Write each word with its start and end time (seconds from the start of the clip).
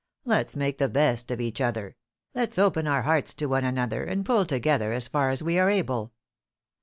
Let's 0.25 0.55
make 0.55 0.79
the 0.79 0.89
best 0.89 1.29
of 1.29 1.39
each 1.39 1.61
other; 1.61 1.95
let's 2.33 2.57
open 2.57 2.87
our 2.87 3.03
hearts 3.03 3.35
to 3.35 3.45
one 3.45 3.63
another, 3.63 4.03
and 4.03 4.25
pull 4.25 4.47
together 4.47 4.93
as 4.93 5.07
far 5.07 5.29
as 5.29 5.43
we 5.43 5.59
are 5.59 5.69
able. 5.69 6.11